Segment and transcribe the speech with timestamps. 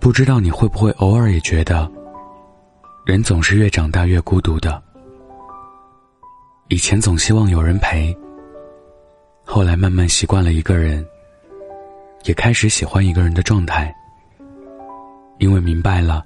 [0.00, 1.88] 不知道你会不会偶尔也觉得，
[3.04, 4.82] 人总是越长大越孤独的。
[6.68, 8.16] 以前总希望有人陪，
[9.44, 11.06] 后来慢慢习惯了一个人，
[12.24, 13.94] 也开始喜欢一个人的状态。
[15.38, 16.24] 因为明白了，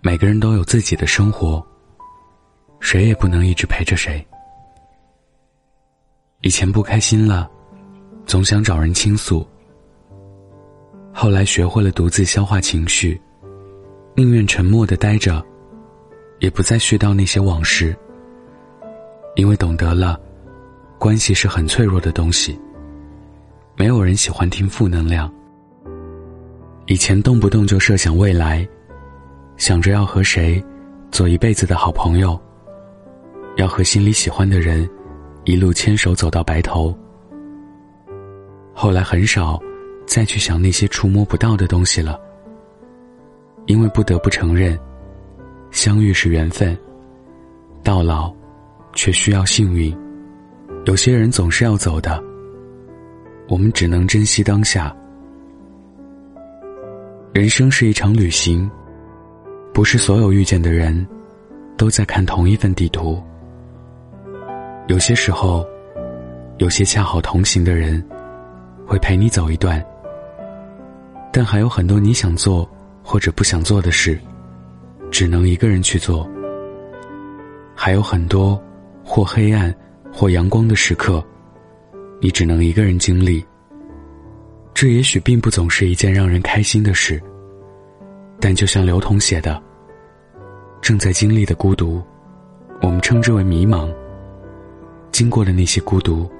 [0.00, 1.64] 每个人都有自己的生活，
[2.80, 4.26] 谁也不能一直陪着谁。
[6.40, 7.48] 以前不开心了，
[8.26, 9.46] 总想找人倾诉。
[11.14, 13.20] 后来学会了独自消化情绪，
[14.16, 15.44] 宁愿沉默的待着，
[16.40, 17.94] 也不再絮叨那些往事。
[19.36, 20.18] 因为懂得了，
[20.98, 22.58] 关系是很脆弱的东西。
[23.76, 25.32] 没有人喜欢听负能量。
[26.86, 28.66] 以前动不动就设想未来，
[29.56, 30.62] 想着要和谁
[31.10, 32.40] 做一辈子的好朋友，
[33.56, 34.88] 要和心里喜欢的人
[35.44, 36.96] 一路牵手走到白头。
[38.74, 39.62] 后来很少。
[40.06, 42.20] 再去想那些触摸不到的东西了，
[43.66, 44.78] 因为不得不承认，
[45.70, 46.76] 相遇是缘分，
[47.82, 48.32] 到老，
[48.94, 49.96] 却需要幸运。
[50.84, 52.22] 有些人总是要走的，
[53.48, 54.94] 我们只能珍惜当下。
[57.32, 58.70] 人生是一场旅行，
[59.72, 61.06] 不是所有遇见的人，
[61.78, 63.22] 都在看同一份地图。
[64.88, 65.64] 有些时候，
[66.58, 68.04] 有些恰好同行的人，
[68.86, 69.82] 会陪你走一段。
[71.34, 72.68] 但还有很多你想做
[73.02, 74.20] 或者不想做的事，
[75.10, 76.28] 只能一个人去做。
[77.74, 78.62] 还有很多
[79.02, 79.74] 或黑暗
[80.12, 81.24] 或阳光的时刻，
[82.20, 83.42] 你只能一个人经历。
[84.74, 87.20] 这也许并不总是一件让人开心的事，
[88.38, 89.60] 但就像刘同写的
[90.82, 92.02] ：“正在经历的孤独，
[92.82, 93.88] 我们称之为迷茫；
[95.10, 96.30] 经过的那些孤独，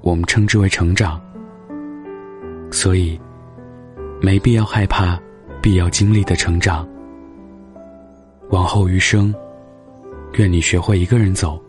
[0.00, 1.20] 我们称之为成长。”
[2.72, 3.20] 所以。
[4.20, 5.18] 没必要害怕
[5.62, 6.86] 必要经历的成长。
[8.50, 9.34] 往后余生，
[10.38, 11.62] 愿你学会一个人走，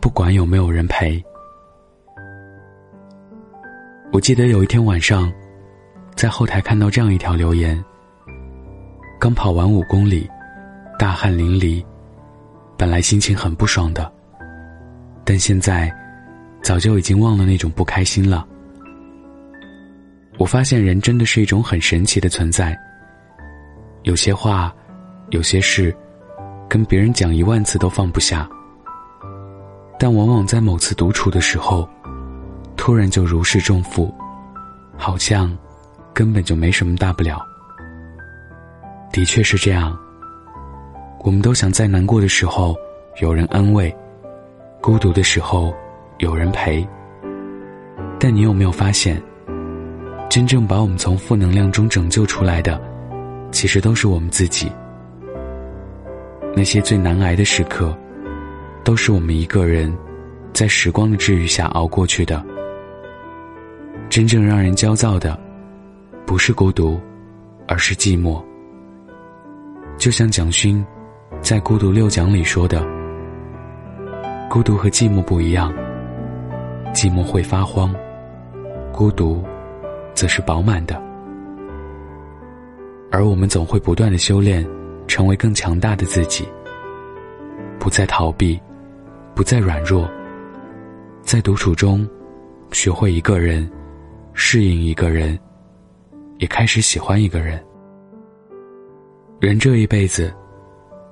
[0.00, 1.22] 不管有没有人陪。
[4.12, 5.32] 我记得有一天晚上，
[6.14, 7.82] 在后台看到这样一条留言：
[9.18, 10.30] 刚跑完五公里，
[10.98, 11.84] 大汗淋漓，
[12.76, 14.10] 本来心情很不爽的，
[15.24, 15.92] 但现在
[16.62, 18.46] 早就已经忘了那种不开心了。
[20.36, 22.76] 我发现人真的是一种很神奇的存在。
[24.02, 24.74] 有些话，
[25.30, 25.94] 有些事，
[26.68, 28.48] 跟别人讲一万次都放不下，
[29.98, 31.88] 但往往在某次独处的时候，
[32.76, 34.12] 突然就如释重负，
[34.96, 35.56] 好像
[36.12, 37.40] 根本就没什么大不了。
[39.12, 39.96] 的确是这样。
[41.20, 42.76] 我们都想在难过的时候
[43.22, 43.94] 有人安慰，
[44.82, 45.72] 孤独的时候
[46.18, 46.86] 有人陪。
[48.18, 49.22] 但你有没有发现？
[50.34, 52.82] 真正把我们从负能量中拯救出来的，
[53.52, 54.68] 其实都是我们自己。
[56.56, 57.96] 那些最难挨的时刻，
[58.82, 59.96] 都是我们一个人，
[60.52, 62.44] 在时光的治愈下熬过去的。
[64.10, 65.38] 真正让人焦躁的，
[66.26, 67.00] 不是孤独，
[67.68, 68.42] 而是寂寞。
[69.96, 70.84] 就像蒋勋
[71.40, 72.84] 在《孤独六讲》里说的
[74.50, 75.72] ：“孤独和寂寞不一样，
[76.92, 77.94] 寂寞会发慌，
[78.92, 79.40] 孤独。”
[80.14, 80.94] 则是饱满的，
[83.10, 84.66] 而我们总会不断的修炼，
[85.06, 86.48] 成为更强大的自己。
[87.78, 88.58] 不再逃避，
[89.34, 90.08] 不再软弱，
[91.22, 92.08] 在独处中，
[92.72, 93.70] 学会一个人，
[94.32, 95.38] 适应一个人，
[96.38, 97.62] 也开始喜欢一个人。
[99.40, 100.32] 人这一辈子，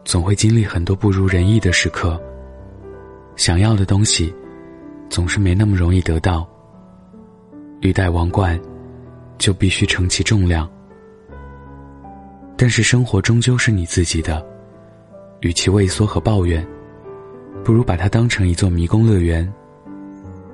[0.04, 2.18] 总会经历很多不如人意的时刻。
[3.36, 4.34] 想要的东西，
[5.10, 6.48] 总是没那么容易得到。
[7.80, 8.58] 欲戴王冠。
[9.42, 10.70] 就必须承其重量，
[12.56, 14.40] 但是生活终究是你自己的，
[15.40, 16.64] 与其畏缩和抱怨，
[17.64, 19.52] 不如把它当成一座迷宫乐园。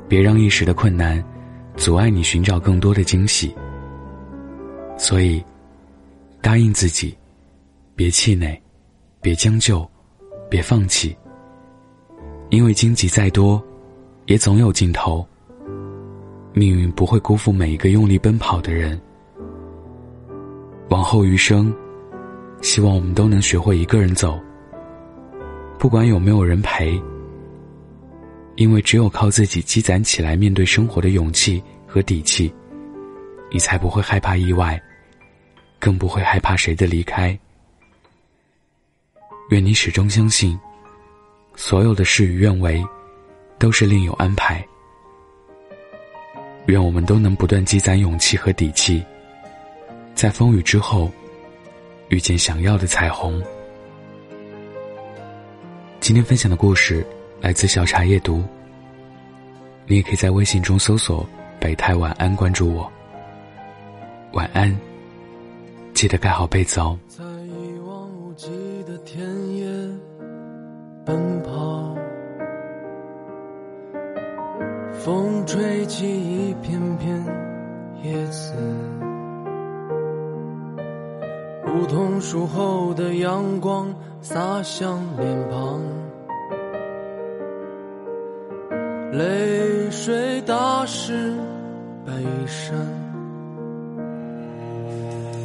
[0.09, 1.23] 别让一时的困难
[1.77, 3.55] 阻碍你寻找更多的惊喜。
[4.97, 5.45] 所以，
[6.41, 7.15] 答应自己，
[7.95, 8.59] 别气馁，
[9.21, 9.87] 别将就，
[10.49, 11.15] 别放弃，
[12.49, 13.63] 因为荆棘再多，
[14.25, 15.29] 也总有尽头。
[16.59, 19.01] 命运不会辜负每一个用力奔跑的人。
[20.89, 21.73] 往后余生，
[22.61, 24.41] 希望我们都能学会一个人走，
[25.79, 27.01] 不管有没有人陪。
[28.57, 32.53] 因为只有靠自己积攒起来面对生活的勇气和底气，
[33.53, 34.83] 你才不会害怕意外，
[35.79, 37.39] 更不会害怕谁的离开。
[39.51, 40.59] 愿你始终相信，
[41.55, 42.85] 所有的事与愿违，
[43.61, 44.67] 都是另有安排。
[46.69, 49.03] 愿我们都能不断积攒勇气和底气，
[50.15, 51.11] 在风雨之后，
[52.11, 53.43] 遇见想要的彩虹。
[55.99, 57.07] 今天分享的故事
[57.41, 58.45] 来自小茶夜读。
[59.87, 61.27] 你也可以在微信中搜索
[61.59, 62.93] “北太晚安”，关注我。
[64.33, 64.71] 晚安，
[65.95, 66.99] 记得盖好被子哦。
[75.49, 77.25] 吹起一片片
[78.03, 78.53] 叶子，
[81.67, 83.89] 梧桐树后的阳光
[84.21, 85.81] 洒向脸庞，
[89.11, 91.33] 泪水打湿
[92.05, 92.13] 背
[92.45, 92.77] 身。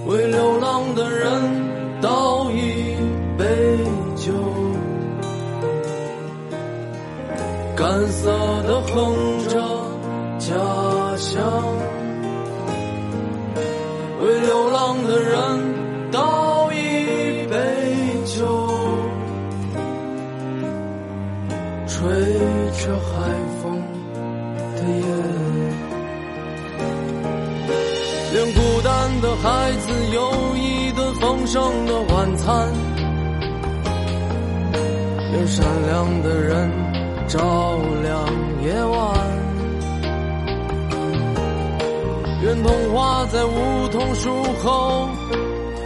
[0.05, 2.82] 为流浪的人倒影
[7.83, 8.31] 干涩
[8.63, 8.93] 的哼
[9.49, 9.59] 着
[10.39, 10.55] 家
[11.17, 11.43] 乡。
[14.21, 17.57] 为流浪的人倒一杯
[18.23, 18.47] 酒，
[21.85, 22.07] 吹
[22.71, 23.11] 着海
[23.61, 23.77] 风
[24.77, 25.05] 的夜。
[28.31, 32.71] 连孤单的孩子有一顿丰盛的晚餐，
[35.33, 36.71] 愿善良的人
[37.33, 38.13] 照亮
[38.63, 39.17] 夜晚，
[42.43, 45.09] 愿童话在梧桐树后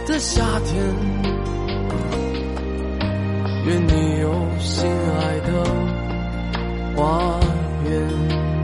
[0.06, 0.84] 的夏天，
[3.64, 5.64] 愿你有心爱的
[6.94, 7.40] 花
[7.88, 8.57] 园。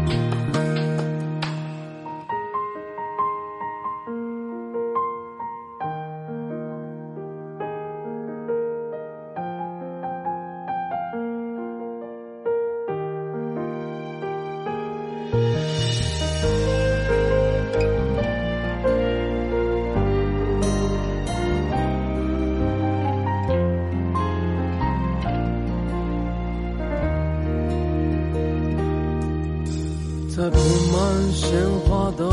[30.37, 30.59] 在铺
[30.93, 31.49] 满鲜
[31.87, 32.29] 花的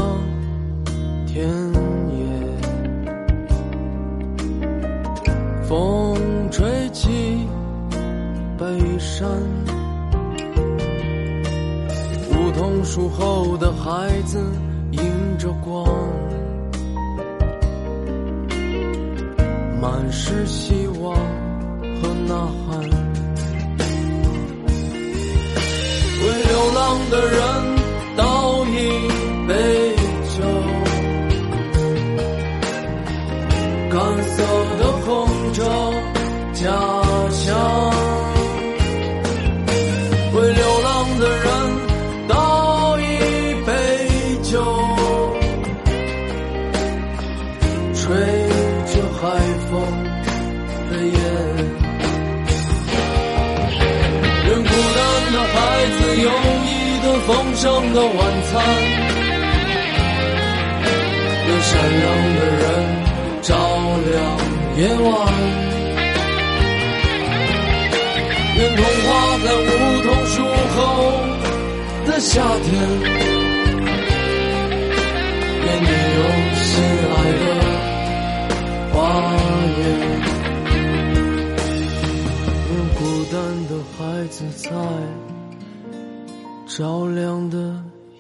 [1.28, 1.48] 田
[2.10, 2.26] 野，
[5.68, 6.18] 风
[6.50, 7.48] 吹起
[8.58, 8.66] 北
[8.98, 9.30] 山，
[12.32, 14.40] 梧桐树后的孩子
[14.90, 15.86] 迎着光，
[19.80, 21.16] 满是希望
[22.02, 22.80] 和呐喊，
[26.20, 27.61] 为流浪的人。
[36.62, 36.68] 家
[37.32, 37.58] 乡，
[40.32, 41.46] 为流浪的人
[42.28, 43.02] 倒一
[43.66, 43.70] 杯
[44.44, 44.62] 酒，
[47.96, 48.04] 吹
[48.86, 49.22] 着海
[49.72, 49.72] 风
[50.92, 51.18] 的夜。
[54.46, 55.00] 愿孤单
[55.34, 55.56] 的孩
[55.98, 56.30] 子有
[56.62, 56.70] 一
[57.02, 58.18] 顿丰盛的晚
[58.52, 58.52] 餐，
[61.48, 61.70] 愿善
[62.02, 62.06] 良
[62.36, 62.64] 的人
[63.42, 63.50] 照
[64.12, 64.14] 亮
[64.78, 64.80] 夜
[65.10, 65.12] 晚。
[68.62, 69.10] 愿童话
[69.44, 69.66] 在梧
[70.04, 70.36] 桐树
[70.76, 70.78] 后
[72.06, 72.70] 的夏天，
[75.66, 76.20] 愿你有
[76.54, 76.70] 心
[77.10, 77.44] 爱的
[78.94, 78.94] 花
[79.80, 79.82] 园。
[82.70, 83.00] 愿孤
[83.32, 83.34] 单
[83.68, 84.70] 的孩子在
[86.68, 87.58] 照亮的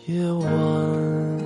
[0.07, 1.40] 夜晚。